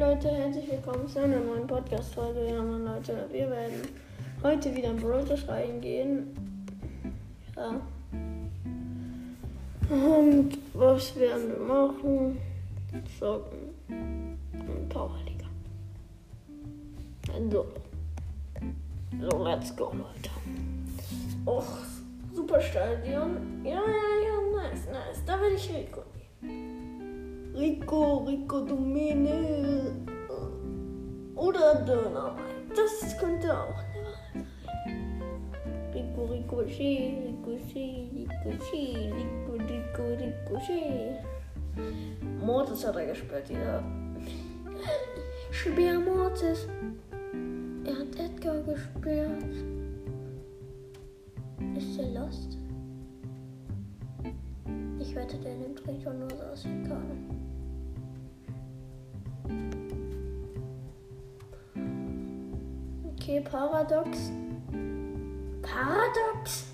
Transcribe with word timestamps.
Leute, 0.00 0.30
herzlich 0.30 0.70
willkommen 0.70 1.06
zu 1.06 1.18
einer 1.18 1.40
neuen 1.40 1.66
Podcast-Folge. 1.66 2.46
Ja, 2.48 2.62
Mann, 2.62 2.86
Leute, 2.86 3.26
wir 3.30 3.50
werden 3.50 3.82
heute 4.42 4.74
wieder 4.74 4.92
in 4.92 4.96
Brothers 4.96 5.46
reingehen. 5.46 6.66
Ja. 7.54 7.82
Und 9.90 10.58
was 10.72 11.14
werden 11.16 11.50
wir 11.50 11.58
machen? 11.58 12.38
Zocken. 13.18 13.58
Und 13.88 14.88
Powerliga. 14.88 15.44
So. 17.50 17.66
So, 19.20 19.44
let's 19.44 19.76
go, 19.76 19.92
Leute. 19.92 20.30
Och, 21.44 21.76
super 22.34 22.58
Stadion. 22.62 23.62
Ja, 23.64 23.72
ja, 23.72 23.82
ja, 23.82 24.62
nice, 24.62 24.86
nice. 24.86 25.22
Da 25.26 25.38
will 25.38 25.56
ich 25.56 25.68
Rico. 25.68 26.04
Rico, 27.60 28.24
Rico 28.26 28.60
Domene. 28.62 29.92
Oder 31.34 31.74
Döner. 31.84 32.34
Das 32.74 33.18
könnte 33.18 33.52
auch 33.52 33.76
eine 33.76 34.02
Wahl 34.02 34.14
sein. 34.32 34.46
Rico, 35.92 36.24
Rico, 36.24 36.66
Schee, 36.66 37.18
Rico, 37.26 37.58
Schee, 37.68 38.08
Rico, 38.14 38.50
Rico, 39.12 39.52
Rico, 39.52 40.02
Rico, 40.18 40.60
Schee. 40.64 41.16
Mortis 42.42 42.86
hat 42.86 42.96
er 42.96 43.06
gespielt, 43.08 43.46
dieser. 43.46 43.84
Schwer 45.50 45.98
Mortis. 45.98 46.66
Er 47.84 47.92
hat 47.92 48.18
Edgar 48.18 48.62
gesperrt. 48.62 49.52
Ist 51.76 51.98
er 51.98 52.22
lost? 52.22 52.56
Ich 54.98 55.14
wette, 55.14 55.36
der 55.36 55.56
nimmt 55.56 55.86
Rico 55.86 56.10
nur 56.10 56.30
so 56.30 56.42
aus 56.42 56.62
dem 56.62 56.88
Kahn. 56.88 57.49
Okay, 63.22 63.40
Paradox. 63.42 64.32
Paradox? 65.60 66.64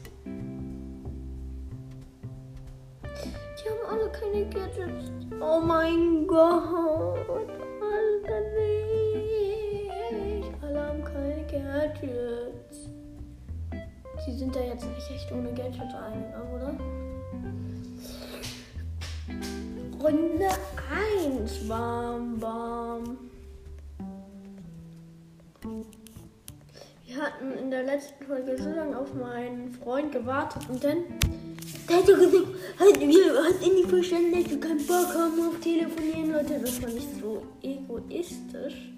Die 3.59 3.69
haben 3.69 3.85
alle 3.91 4.09
keine 4.13 4.47
Gadgets. 4.49 5.11
Oh 5.41 5.59
mein 5.61 6.25
Gott. 6.29 7.29
Alter, 7.83 8.41
nicht. 8.55 9.91
Alle 10.63 10.81
haben 10.87 11.03
keine 11.03 11.45
Gadgets. 11.47 12.91
Sie 14.25 14.33
sind 14.33 14.55
da 14.55 14.61
jetzt 14.61 14.87
nicht 14.87 15.11
echt 15.11 15.33
ohne 15.33 15.53
Gadget 15.53 15.93
reingegangen, 15.93 16.55
oder? 16.55 16.77
Runde 20.01 20.49
1. 21.35 21.69
Bam, 21.69 22.39
bam. 22.39 23.19
Wir 27.17 27.25
hatten 27.25 27.59
in 27.59 27.71
der 27.71 27.85
letzten 27.85 28.23
Folge 28.27 28.59
so 28.63 28.69
lange 28.69 28.99
auf 28.99 29.15
meinen 29.15 29.73
Freund 29.73 30.13
gewartet 30.13 30.69
und 30.69 30.85
dann. 30.85 30.99
Der 31.89 31.97
hat 31.97 32.07
so 32.07 32.15
gesagt, 32.15 32.47
halt, 32.79 33.01
wir 33.01 33.43
hast 33.43 33.67
ihr 33.67 33.73
nicht 33.73 33.89
verstanden, 33.89 34.33
dass 34.35 34.51
wir 34.51 34.61
keinen 34.61 34.87
Bock 34.87 35.15
haben 35.15 35.49
auf 35.49 35.59
Telefonieren, 35.61 36.33
Leute. 36.33 36.61
Das 36.61 36.83
war 36.83 36.91
nicht 36.91 37.09
so 37.19 37.43
egoistisch. 37.63 38.93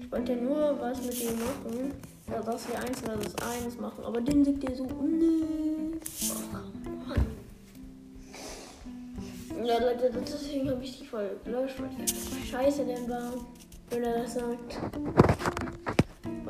Ich 0.00 0.12
wollte 0.12 0.32
ja 0.32 0.38
nur 0.42 0.78
was 0.80 1.02
mit 1.02 1.18
ihm 1.22 1.38
machen. 1.38 1.92
Ja, 2.30 2.42
dass 2.42 2.68
wir 2.68 2.78
eins 2.78 3.00
versus 3.00 3.34
eins 3.36 3.80
machen. 3.80 4.04
Aber 4.04 4.20
dann 4.20 4.44
sagt 4.44 4.64
er 4.64 4.76
so, 4.76 4.84
nee. 4.84 5.98
Oh, 6.30 6.42
Mann. 7.08 7.26
Ja, 9.64 9.78
Leute, 9.78 10.12
deswegen 10.14 10.70
habe 10.70 10.84
ich 10.84 10.98
die 10.98 11.06
Folge 11.06 11.36
gelöscht, 11.42 11.76
weil 11.78 11.88
einfach 11.88 12.44
scheiße 12.50 12.84
denn 12.84 13.08
war, 13.08 13.32
wenn 13.88 14.02
er 14.02 14.18
das 14.18 14.34
sagt. 14.34 14.78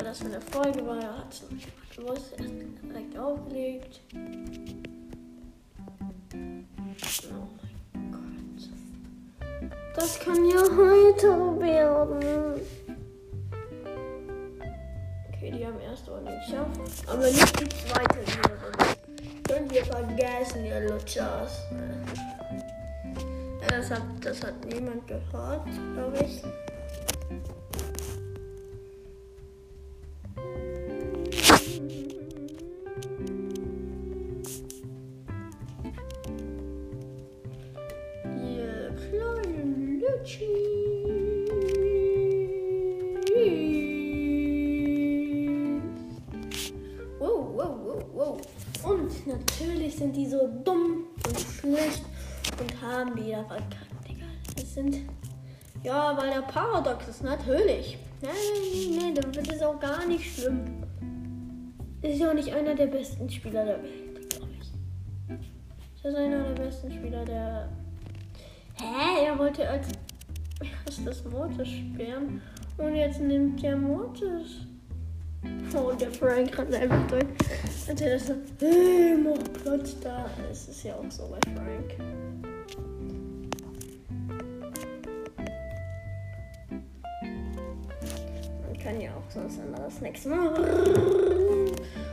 Das 0.08 0.20
für 0.20 0.24
eine 0.24 0.40
Folge 0.40 0.86
war, 0.86 1.02
er 1.02 1.18
hat 1.18 1.30
es 1.30 1.50
nicht 1.50 1.68
gewusst, 1.94 2.32
erst 2.38 2.50
direkt 2.82 3.18
aufgelegt. 3.18 4.00
Oh 4.14 4.16
mein 7.92 8.10
Gott. 8.10 8.70
Das 9.94 10.18
kann 10.18 10.46
ja 10.46 10.60
heiter 10.62 11.60
werden. 11.60 12.62
Okay, 15.28 15.50
die 15.50 15.66
haben 15.66 15.78
erste 15.78 16.10
Runde 16.10 16.32
geschafft, 16.38 17.06
aber 17.06 17.26
nicht 17.26 17.60
die 17.60 17.68
zweite 17.68 18.18
Runde. 18.18 18.96
Könnt 19.46 19.72
ihr 19.72 19.84
vergessen, 19.84 20.64
ihr 20.64 20.88
Lutschers. 20.88 21.66
Ja, 23.60 23.68
das 23.68 23.90
hat, 23.90 24.04
das 24.22 24.42
hat 24.42 24.64
niemand 24.64 25.06
gehört, 25.06 25.68
glaube 25.92 26.16
ich. 26.24 26.42
Ja, 55.82 56.16
weil 56.16 56.30
der 56.30 56.42
Paradox 56.42 57.08
ist, 57.08 57.22
natürlich. 57.22 57.98
Nein, 58.20 58.32
nein, 58.32 58.98
nein, 59.00 59.14
dann 59.14 59.34
wird 59.34 59.52
es 59.52 59.62
auch 59.62 59.78
gar 59.78 60.04
nicht 60.06 60.34
schlimm. 60.34 60.82
Ist 62.02 62.18
ja 62.18 62.30
auch 62.30 62.34
nicht 62.34 62.52
einer 62.52 62.74
der 62.74 62.86
besten 62.86 63.28
Spieler 63.30 63.64
der 63.64 63.82
Welt, 63.82 64.30
glaube 64.30 64.52
ich. 64.60 64.68
Ist 65.94 66.04
das 66.04 66.14
einer 66.14 66.42
der 66.42 66.62
besten 66.64 66.92
Spieler 66.92 67.24
der. 67.24 67.68
Hä? 68.74 69.26
Er 69.26 69.38
wollte 69.38 69.68
als 69.68 69.88
erstes 70.84 71.24
Mortis 71.24 71.68
sperren. 71.68 72.40
Und 72.76 72.94
jetzt 72.94 73.20
nimmt 73.20 73.62
der 73.62 73.76
Mortis. 73.76 74.66
Oh, 75.74 75.92
der 75.92 76.10
Frank 76.10 76.56
hat 76.56 76.72
einfach 76.72 77.06
durch. 77.08 77.24
Als 77.88 78.00
er 78.00 78.10
das 78.14 78.26
so, 78.26 78.34
hey, 78.60 79.16
mach 79.16 79.62
Platz 79.62 79.96
da. 80.00 80.26
Es 80.50 80.68
ist 80.68 80.84
ja 80.84 80.94
auch 80.94 81.10
so 81.10 81.28
bei 81.28 81.40
Frank. 81.52 82.17
Sonst 89.30 89.60
anderes 89.60 90.00
nichts 90.00 90.24
machen. 90.24 90.64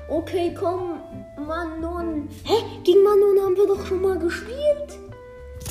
Okay, 0.10 0.54
komm, 0.58 1.00
Manon. 1.38 2.28
Hä? 2.44 2.54
Gegen 2.84 3.04
Manon 3.04 3.40
haben 3.44 3.56
wir 3.56 3.68
doch 3.68 3.86
schon 3.86 4.02
mal 4.02 4.18
gespielt. 4.18 5.00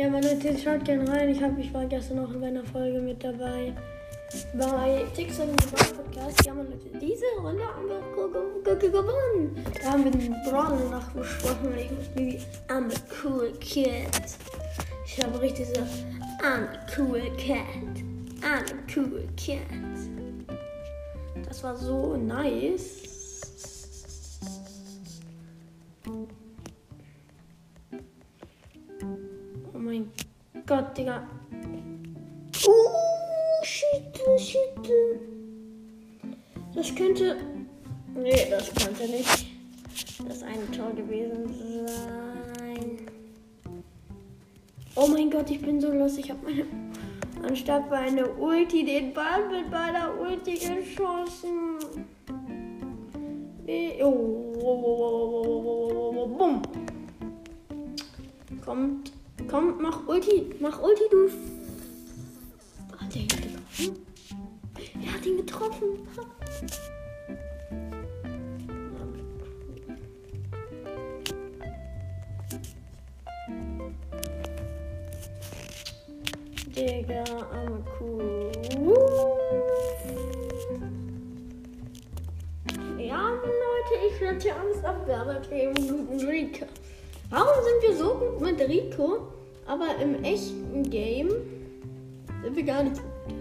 Ja, 0.00 0.08
meine 0.08 0.32
Leute, 0.32 0.56
schaut 0.56 0.82
gerne 0.86 1.06
rein. 1.12 1.28
Ich, 1.28 1.42
hab, 1.42 1.58
ich 1.58 1.74
war 1.74 1.84
gestern 1.84 2.16
noch 2.16 2.32
in 2.32 2.42
einer 2.42 2.64
Folge 2.64 3.00
mit 3.00 3.22
dabei. 3.22 3.74
Bei 4.54 5.04
TikTok 5.14 5.50
und 5.50 5.70
Podcast. 5.70 6.46
Ja, 6.46 6.54
meine 6.54 6.70
Leute, 6.70 6.88
diese 6.98 7.26
Runde 7.38 7.62
haben 7.64 7.86
wir 7.86 8.00
ge- 8.16 8.62
ge- 8.64 8.78
ge- 8.78 8.90
gewonnen. 8.90 9.62
Da 9.82 9.90
haben 9.92 10.04
wir 10.04 10.10
den 10.10 10.34
Brawl 10.48 10.88
nachgesprochen 10.88 11.66
und 11.66 11.76
ich 11.78 11.90
musste 11.90 12.16
wie 12.16 12.38
I'm 12.68 12.90
a 12.90 13.00
cool 13.22 13.52
cat. 13.60 14.38
Ich 15.04 15.22
habe 15.22 15.38
richtig 15.38 15.66
so 15.66 15.82
I'm 16.42 16.64
a 16.64 16.86
cool 16.96 17.20
cat. 17.36 17.92
I'm 18.40 18.72
a 18.72 18.96
cool 18.96 19.28
cat. 19.36 19.58
Das 21.46 21.62
war 21.62 21.76
so 21.76 22.16
nice. 22.16 23.09
Gott, 30.70 30.96
Digga. 30.96 31.26
Uh, 32.64 33.64
shit, 33.64 34.20
shit. 34.38 34.88
Das 36.76 36.94
könnte. 36.94 37.38
Nee, 38.14 38.46
das 38.48 38.72
könnte 38.72 39.08
nicht. 39.08 39.46
Das 40.28 40.44
eine 40.44 40.70
Tor 40.70 40.92
gewesen 40.92 41.88
sein. 41.88 42.98
Oh 44.94 45.08
mein 45.08 45.28
Gott, 45.28 45.50
ich 45.50 45.60
bin 45.60 45.80
so 45.80 45.90
los. 45.90 46.16
Ich 46.18 46.30
habe 46.30 46.38
meine. 46.44 46.64
Anstatt 47.42 47.90
meine 47.90 48.28
Ulti 48.34 48.84
den 48.84 49.12
Ball 49.12 49.48
mit 49.50 49.72
meiner 49.72 50.20
Ulti 50.20 50.52
geschossen. 50.54 51.80
Oh, 54.00 54.54
oh, 54.62 56.12
oh, 56.14 56.26
Bumm. 56.28 56.62
Kommt 58.64 59.19
kommt, 59.48 59.80
mach 59.80 60.06
Ulti, 60.06 60.54
mach 60.60 60.80
Ulti, 60.82 61.02
du. 61.10 61.30
Hat 62.98 63.14
er 63.14 63.22
ihn 63.22 63.28
getroffen? 63.28 64.06
Er 65.04 65.12
hat 65.12 65.26
ihn 65.26 65.36
getroffen. 65.36 66.06
Gut 88.20 88.40
mit 88.40 88.60
Rico, 88.60 89.28
aber 89.66 89.96
im 90.00 90.22
echten 90.22 90.88
Game 90.88 91.30
sind 92.42 92.54
wir 92.54 92.62
gar 92.62 92.82
nicht 92.82 92.96
gut? 92.96 93.34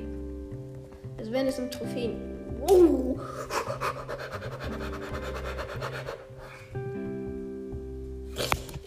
Also 1.18 1.31
wenn 1.31 1.48
es 1.48 1.60
um 1.60 1.70
Trophäen. 1.70 2.16
Oh. 2.70 3.20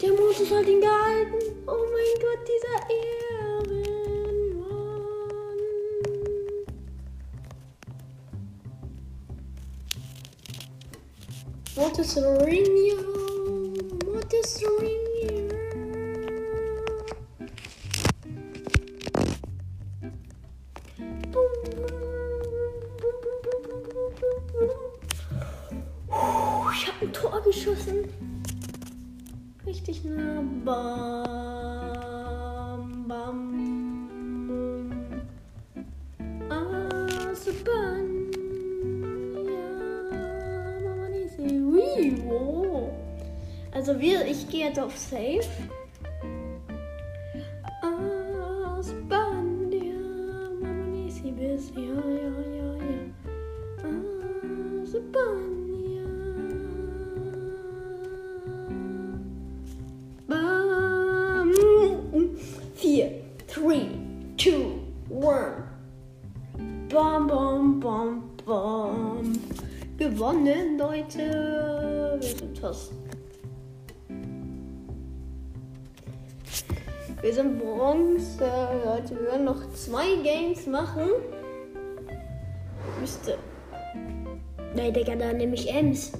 Der 0.01 0.09
Modus 0.11 0.51
hat 0.51 0.67
ihn 0.67 0.81
gehalten. 0.81 1.39
Oh 1.67 1.85
mein 1.93 2.15
Gott, 2.19 2.39
dieser 2.49 2.77
Ehrenmann. 2.89 3.93
What 11.75 11.99
is 11.99 12.17
geschossen. 27.43 28.07
Richtig 29.65 30.03
nah. 30.05 30.41
Bam, 30.65 30.75
bam. 33.07 33.53
Asaban. 36.49 38.31
Ja, 39.35 39.69
Mama. 40.83 41.07
Ui, 41.39 42.15
wow. 42.25 42.89
Also 43.71 43.99
wir, 43.99 44.25
ich 44.25 44.47
gehe 44.49 44.67
jetzt 44.67 44.79
auf 44.79 44.97
Safe. 44.97 45.43
Wir 77.23 77.33
sind 77.33 77.57
Bronze, 77.57 78.43
Leute. 78.83 79.15
Wir 79.15 79.31
werden 79.31 79.45
noch 79.45 79.73
zwei 79.73 80.13
Games 80.21 80.67
machen. 80.67 81.09
Müsste. 82.99 83.37
Nein, 84.75 84.93
Digga, 84.93 85.15
da 85.15 85.31
nehme 85.31 85.55
ich 85.55 85.73
Ems. 85.73 86.11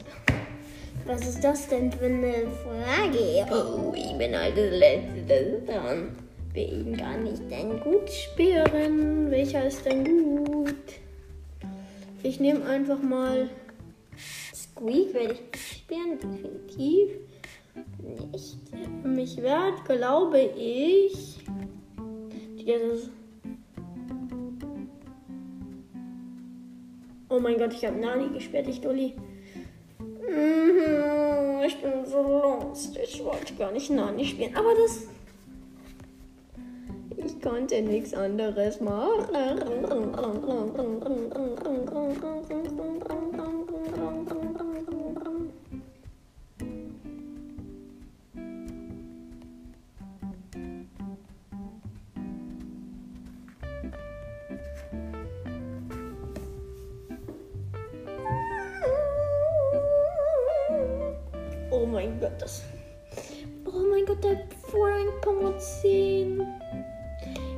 Was 1.05 1.27
ist 1.27 1.43
das 1.43 1.67
denn 1.67 1.91
für 1.91 2.05
eine 2.05 2.47
Frage? 2.63 3.45
Oh, 3.51 3.93
ich 3.93 4.17
bin 4.17 4.33
halt 4.33 4.57
das 4.57 4.71
Letzte 4.71 5.61
dran. 5.67 6.15
Bin 6.53 6.95
gar 6.95 7.17
nicht 7.17 7.51
denn 7.51 7.81
gut 7.81 8.09
spielen. 8.09 9.29
Welcher 9.29 9.67
ist 9.67 9.85
denn 9.85 10.45
gut? 10.45 11.01
Ich 12.23 12.39
nehme 12.39 12.65
einfach 12.65 13.01
mal 13.01 13.49
Squeak, 14.55 15.13
werde 15.13 15.33
ich 15.33 15.61
spielen, 15.61 16.17
definitiv 16.17 17.09
nicht. 18.01 18.57
Mich 19.03 19.41
wert, 19.41 19.85
glaube 19.85 20.39
ich. 20.39 21.39
Dieses 22.57 23.09
Oh 27.33 27.39
mein 27.39 27.57
Gott, 27.57 27.73
ich 27.73 27.83
habe 27.83 27.97
Nani 27.97 28.29
gesperrt, 28.29 28.67
ich 28.67 28.79
Dulli. 28.79 29.15
Mhm, 29.99 31.63
Ich 31.65 31.81
bin 31.81 32.05
so 32.05 32.21
lost. 32.21 32.95
Ich 32.95 33.23
wollte 33.25 33.55
gar 33.55 33.71
nicht 33.71 33.89
Nani 33.89 34.23
spielen. 34.23 34.55
Aber 34.55 34.75
das. 34.75 35.07
Ich 37.17 37.41
konnte 37.41 37.81
nichts 37.81 38.13
anderes 38.13 38.79
machen. 38.81 39.25
Gott, 62.23 62.31
das. 62.41 62.63
Oh 63.65 63.83
mein 63.91 64.05
Gott, 64.05 64.23
der 64.23 64.47
Frank 64.71 65.21
Power 65.21 65.57
10. 65.57 66.41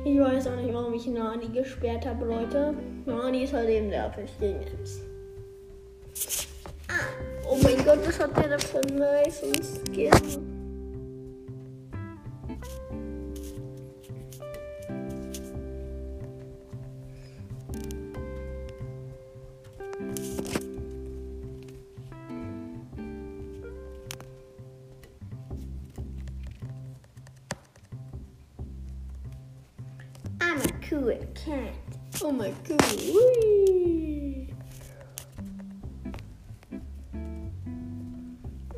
Ich 0.04 0.18
weiß 0.18 0.48
auch 0.48 0.56
nicht, 0.56 0.74
warum 0.74 0.92
ich 0.92 1.06
Nani 1.06 1.46
gesperrt 1.50 2.04
habe, 2.04 2.24
Leute. 2.24 2.74
Nani 3.04 3.44
ist 3.44 3.52
halt 3.52 3.68
eben 3.68 3.90
nervig 3.90 4.28
gegen 4.40 4.60
Ems. 4.62 5.02
Ah, 6.88 6.94
oh 7.48 7.56
mein 7.62 7.76
Gott, 7.84 8.04
was 8.04 8.18
hat 8.18 8.36
der 8.36 8.58
für 8.58 8.80
einen 8.80 8.98
nice 8.98 9.44
Skin? 9.86 10.55
Cool 30.88 31.12
cat. 31.34 31.74
Oh 32.22 32.30
my 32.30 32.52
god. 32.66 32.80
Whee. 32.92 34.48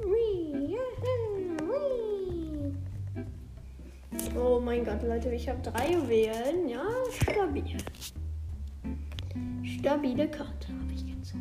Whee, 0.05 0.75
yeah, 0.75 0.79
whee. 1.63 2.73
Oh 4.37 4.61
mein 4.61 4.85
Gott, 4.85 5.03
Leute, 5.03 5.31
ich 5.35 5.49
habe 5.49 5.61
drei 5.63 5.93
Juwelen. 5.93 6.69
Ja, 6.69 6.85
stabil. 7.11 7.77
Stabile 9.65 10.29
Karte 10.29 10.69
habe 10.69 10.93
ich 10.95 11.03
jetzt. 11.03 11.35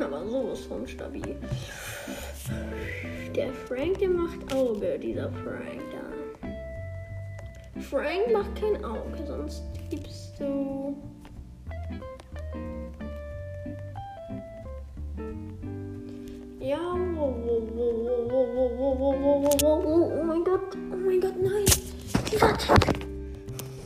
Aber 0.00 0.28
sowas 0.28 0.60
von 0.60 0.86
stabil. 0.86 1.36
Der 3.34 3.52
Frank, 3.52 3.98
der 3.98 4.08
macht 4.08 4.54
Auge, 4.54 4.98
dieser 4.98 5.30
Frank 5.30 5.82
da. 5.92 6.06
Frank 7.80 8.32
macht 8.32 8.54
kein 8.60 8.84
Auge, 8.84 9.26
sonst 9.26 9.62
gibst 9.90 10.40
du. 10.40 10.96
Ja, 16.60 16.78
oh, 17.18 17.34
oh 19.62 20.24
mein 20.24 20.42
Gott, 20.44 20.76
oh 20.90 20.96
mein 20.96 21.20
Gott, 21.20 21.34
nein. 21.40 21.64
Dieser 22.32 22.56
Tick. 22.58 23.06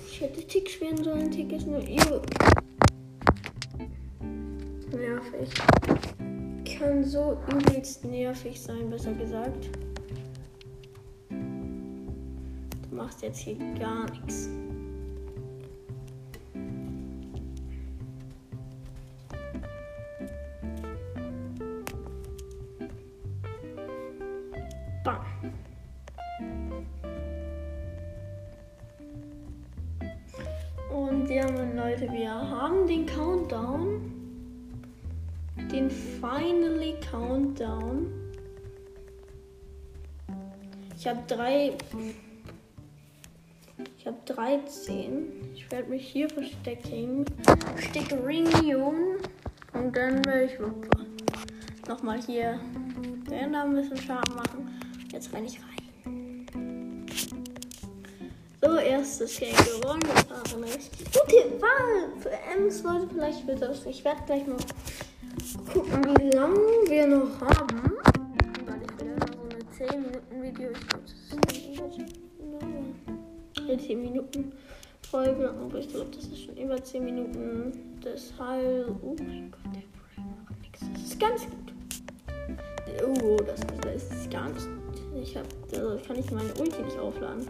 Ich 0.06 0.20
hätte 0.20 0.46
Tick 0.46 0.70
spielen 0.70 1.02
sollen, 1.02 1.30
Tick 1.30 1.52
ist 1.52 1.66
nur 1.66 1.80
übel. 1.80 2.22
Nervig 4.92 5.50
kann 6.80 7.04
so 7.04 7.36
übelst 7.52 8.04
nervig 8.06 8.58
sein, 8.58 8.88
besser 8.88 9.12
gesagt. 9.12 9.68
Du 11.28 12.96
machst 12.96 13.20
jetzt 13.22 13.40
hier 13.40 13.56
gar 13.78 14.10
nichts. 14.10 14.48
Drei. 41.30 41.72
Ich 43.98 44.06
habe 44.06 44.18
13. 44.26 45.52
Ich 45.54 45.70
werde 45.70 45.88
mich 45.88 46.06
hier 46.06 46.28
verstecken. 46.28 47.24
Stickerion. 47.76 49.16
Und 49.72 49.96
dann 49.96 50.24
werde 50.26 50.44
ich 50.44 50.58
nochmal 51.88 52.20
hier 52.20 52.58
den 53.28 53.52
da 53.52 53.62
ein 53.62 53.74
bisschen 53.74 53.96
Schaden 53.96 54.34
machen. 54.34 54.80
Jetzt 55.12 55.32
renne 55.32 55.46
ich 55.46 55.60
rein. 55.60 57.06
So, 58.62 58.76
erstes 58.76 59.38
Game 59.38 59.54
gewonnen. 59.56 60.00
Das 60.02 60.28
war 60.28 60.62
richtig 60.62 61.04
gute 61.06 61.62
Wahl 61.62 62.12
für 62.18 62.30
Ems, 62.30 62.82
Leute. 62.82 63.08
Vielleicht 63.12 63.46
wird 63.46 63.62
das. 63.62 63.86
Ich 63.86 64.04
werde 64.04 64.22
gleich 64.26 64.46
mal 64.46 64.56
gucken, 65.72 66.04
wie 66.04 66.30
lange 66.36 66.58
wir 66.88 67.06
noch 67.06 67.40
haben. 67.40 67.92
Weil 68.66 68.82
ich 68.82 69.00
will 69.00 69.12
immer 69.12 69.26
so 69.32 69.40
eine 69.42 69.90
10 69.90 70.02
Minuten 70.02 70.42
Video. 70.42 70.70
Ich 70.72 70.88
glaube, 70.88 71.04
eine 71.98 73.78
10 73.78 74.00
Minuten 74.00 74.52
Folge. 75.10 75.50
Aber 75.50 75.78
ich 75.78 75.88
glaube, 75.88 76.10
das 76.14 76.24
ist 76.24 76.44
schon 76.44 76.56
über 76.56 76.82
10 76.82 77.04
Minuten. 77.04 78.00
Deshalb. 78.04 78.94
Oh 79.02 79.16
mein 79.18 79.50
Gott, 79.50 79.74
der 79.74 79.80
Brain 79.80 80.34
macht 80.44 80.60
nichts. 80.60 80.80
Das 80.92 81.02
ist 81.02 81.20
ganz 81.20 81.42
gut. 81.44 81.72
Oh, 83.04 83.36
das, 83.36 83.60
das 83.82 84.02
ist 84.10 84.30
gar 84.30 84.48
nicht. 84.48 84.68
Ich 85.22 85.36
hab. 85.36 85.46
Also 85.72 85.98
kann 86.06 86.18
ich 86.18 86.30
meine 86.30 86.52
Ulti 86.54 86.82
nicht 86.82 86.98
aufladen. 86.98 87.46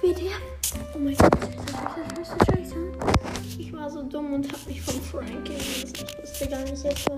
WTF? 0.00 0.40
Oh 0.94 0.98
mein 0.98 1.16
Gott, 1.16 1.38
scheiße, 1.38 2.24
scheiße, 2.24 2.36
scheiße. 2.46 2.76
Ich 3.58 3.72
war 3.72 3.90
so 3.90 4.02
dumm 4.02 4.34
und 4.34 4.52
hab 4.52 4.66
mich 4.66 4.80
vom 4.80 5.00
Frank. 5.02 5.50
Ich 5.50 5.92
wusste 6.20 6.48
gar 6.48 6.62
nicht 6.62 6.84
jetzt 6.84 7.08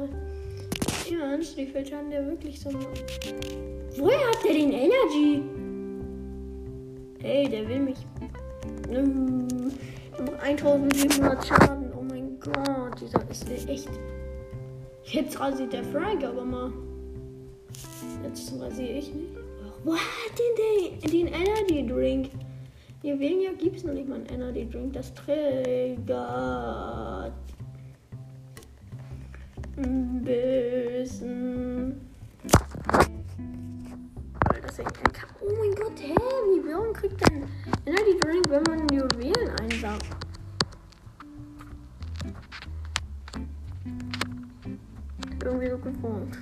Ernst, 1.20 1.56
wie 1.56 1.66
viel 1.66 1.86
Schaden 1.86 2.10
der 2.10 2.26
wirklich 2.26 2.60
so 2.60 2.70
macht. 2.70 3.34
Woher 3.96 4.18
hat 4.18 4.44
der 4.44 4.54
den 4.54 4.72
Energy? 4.72 5.42
Ey, 7.22 7.48
der 7.48 7.68
will 7.68 7.80
mich. 7.80 7.98
Ähm, 8.90 9.46
der 10.16 10.24
macht 10.24 10.42
1700 10.42 11.46
Schaden. 11.46 11.92
Oh 11.98 12.02
mein 12.02 12.38
Gott, 12.40 13.00
dieser 13.00 13.28
ist 13.30 13.68
echt. 13.68 13.90
Jetzt 15.04 15.38
rasiert 15.38 15.72
der 15.72 15.84
Frank 15.84 16.24
aber 16.24 16.44
mal. 16.44 16.72
Jetzt 18.24 18.52
rasiere 18.60 18.98
ich 18.98 19.14
nicht. 19.14 19.32
Wo 19.84 19.94
hat 19.94 20.38
denn 20.38 21.00
den, 21.00 21.10
den 21.10 21.26
Energy 21.26 21.86
Drink? 21.86 22.30
Hier 23.02 23.18
weniger 23.18 23.54
gibt 23.54 23.76
es 23.76 23.84
noch 23.84 23.94
nicht 23.94 24.08
mal 24.08 24.16
einen 24.16 24.26
Energy 24.26 24.68
Drink. 24.68 24.92
Das 24.92 25.12
triggert 25.14 26.08
Das 29.80 31.22
oh 35.40 35.52
mein 35.58 35.74
Gott, 35.74 35.98
hä? 35.98 36.14
Wie 36.14 36.70
warum 36.70 36.92
kriegt 36.92 37.20
denn 37.30 37.44
Energy 37.86 38.18
Drink, 38.20 38.50
wenn 38.50 38.62
man 38.64 38.86
Juwelen 38.92 39.48
einsaugt? 39.60 40.06
Irgendwie 45.42 45.70
so 45.70 45.78
gewohnt. 45.78 46.38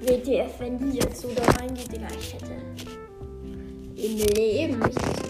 WTF, 0.00 0.60
wenn 0.60 0.78
die 0.78 0.98
jetzt 0.98 1.20
so 1.20 1.28
da 1.34 1.44
reingeht, 1.60 1.92
Digga, 1.92 2.08
ich 2.18 2.34
hätte 2.34 2.52
im 3.96 4.16
Leben 4.34 4.78
nicht 4.80 5.25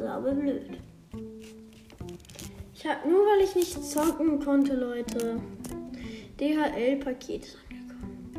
ist 0.00 0.06
aber 0.06 0.32
blöd. 0.32 0.78
Ich 2.74 2.86
hab 2.86 3.04
nur 3.04 3.20
weil 3.26 3.44
ich 3.44 3.54
nicht 3.54 3.84
zocken 3.84 4.40
konnte, 4.40 4.74
Leute. 4.74 5.40
DHL-Paket 6.38 7.58
angekommen. 7.68 8.32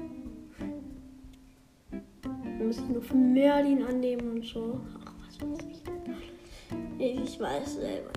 Da 2.34 2.64
muss 2.64 2.78
ich 2.78 2.90
nur 2.90 3.04
von 3.04 3.34
Merlin 3.34 3.84
annehmen 3.84 4.32
und 4.32 4.46
so. 4.46 4.82
Ach, 5.06 5.14
was 5.28 5.40
weiß 5.42 5.60
ich. 5.70 5.84
Ich 6.98 7.40
weiß 7.40 7.76
selber 7.76 8.12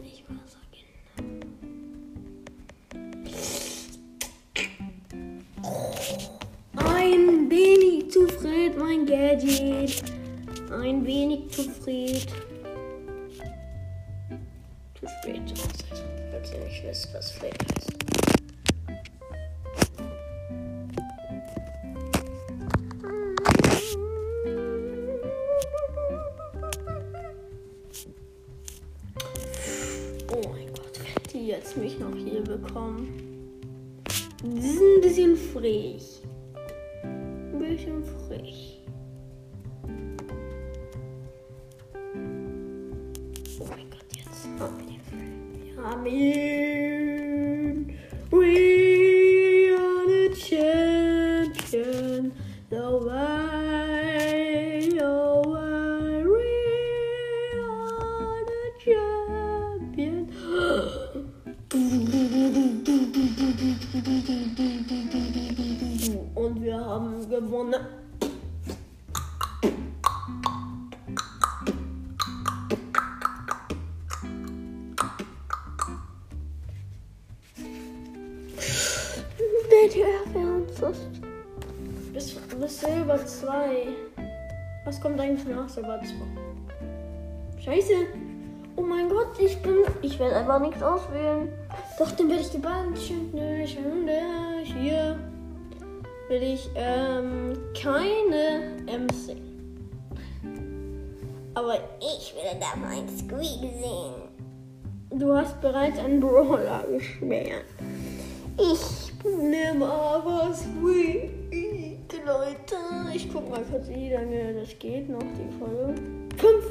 Zu 14.98 15.06
spät, 15.08 15.42
falls 16.30 16.52
ihr 16.52 16.60
nicht 16.60 16.84
wisst, 16.84 17.12
was 17.14 17.30
Fred 17.32 17.54
heißt. 17.74 17.92
Oh 30.32 30.48
mein 30.48 30.66
Gott, 30.68 30.98
wenn 30.98 31.32
die 31.32 31.46
jetzt 31.48 31.76
mich 31.76 31.98
noch 31.98 32.14
hier 32.14 32.42
bekommen. 32.42 33.08
Die 34.42 34.60
sind 34.60 34.96
ein 34.96 35.00
bisschen 35.00 35.36
frech. 35.36 36.13
Den. 46.04 46.63
Video 79.84 80.06
erfahren. 80.06 80.64
Bis, 82.14 82.34
bis 82.34 82.80
Silber 82.80 83.26
2. 83.26 83.88
Was 84.86 84.98
kommt 85.00 85.20
eigentlich 85.20 85.46
nach 85.46 85.68
Silber 85.68 86.00
2? 86.00 86.08
Scheiße. 87.62 87.92
Oh 88.76 88.82
mein 88.82 89.10
Gott, 89.10 89.38
ich 89.38 89.60
bin. 89.60 89.84
Ich 90.00 90.18
werde 90.18 90.36
einfach 90.36 90.58
nichts 90.60 90.82
auswählen. 90.82 91.52
Doch, 91.98 92.10
dann 92.12 92.30
werde 92.30 92.40
ich 92.40 92.48
die 92.48 92.56
gebannt. 92.56 92.96
Hier 92.96 93.18
will 96.28 96.42
ich 96.42 96.70
ähm, 96.74 97.52
keine 97.80 98.72
MC. 98.86 99.36
Aber 101.54 101.78
ich 102.00 102.34
will 102.34 102.58
da 102.58 102.74
mein 102.80 103.06
Squeak 103.18 103.60
sehen. 103.60 104.14
Du 105.10 105.36
hast 105.36 105.60
bereits 105.60 105.98
einen 105.98 106.20
Brawler 106.20 106.86
geschwärmt. 106.90 107.66
Ich 108.58 109.13
nehme 109.24 109.86
aber 109.86 110.52
Squeak, 110.54 111.30
Leute. 112.24 112.76
Ich 113.14 113.32
guck 113.32 113.50
mal 113.50 113.62
kurz, 113.70 113.88
wie 113.88 114.10
lange 114.10 114.54
das 114.54 114.78
geht 114.78 115.08
noch, 115.08 115.18
die 115.20 115.58
Folge. 115.58 115.94
Fünf. 116.36 116.64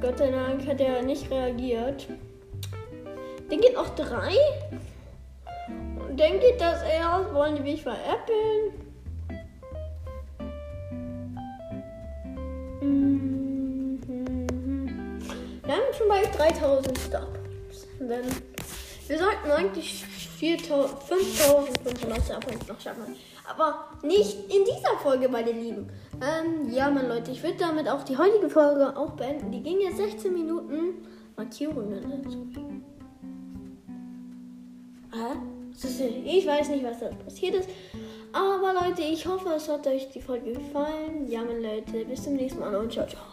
Gott 0.00 0.18
sei 0.18 0.30
Dank 0.30 0.66
hat 0.66 0.80
er 0.80 1.02
nicht 1.02 1.30
reagiert. 1.30 2.08
Den 3.50 3.60
geht 3.60 3.74
noch 3.74 3.94
drei. 3.94 4.34
Und 6.08 6.18
dann 6.18 6.40
geht 6.40 6.60
das 6.60 6.82
erst. 6.82 7.32
Wollen 7.32 7.56
die 7.56 7.62
mich 7.62 7.82
veräppeln? 7.82 8.81
Schon 16.02 16.08
bald 16.08 16.38
3000 16.38 16.98
Starpoints. 16.98 17.86
Denn 17.98 18.24
wir 19.08 19.18
sollten 19.18 19.50
eigentlich 19.50 20.04
5500 20.04 22.24
Starpoints 22.24 22.68
noch 22.68 22.80
schaffen. 22.80 23.16
Aber 23.48 23.88
nicht 24.02 24.36
in 24.44 24.64
dieser 24.64 24.96
Folge, 25.02 25.28
meine 25.28 25.52
Lieben. 25.52 25.90
Ähm, 26.20 26.72
ja, 26.72 26.90
meine 26.90 27.08
Leute, 27.08 27.30
ich 27.30 27.42
würde 27.42 27.58
damit 27.58 27.88
auch 27.88 28.02
die 28.04 28.16
heutige 28.16 28.48
Folge 28.48 28.96
auch 28.96 29.10
beenden. 29.12 29.50
Die 29.50 29.62
ging 29.62 29.80
jetzt 29.80 29.98
16 29.98 30.32
Minuten. 30.32 31.06
Markierungen. 31.36 32.22
Ich 36.24 36.46
weiß 36.46 36.68
nicht, 36.68 36.84
was 36.84 37.00
da 37.00 37.08
passiert 37.08 37.54
ist. 37.54 37.68
Aber 38.32 38.72
Leute, 38.72 39.02
ich 39.02 39.26
hoffe, 39.26 39.50
es 39.56 39.68
hat 39.68 39.86
euch 39.86 40.08
die 40.10 40.20
Folge 40.20 40.52
gefallen. 40.52 41.28
Ja, 41.28 41.42
meine 41.42 41.60
Leute, 41.60 42.04
bis 42.04 42.24
zum 42.24 42.34
nächsten 42.34 42.60
Mal 42.60 42.74
und 42.76 42.92
ciao, 42.92 43.06
ciao. 43.06 43.31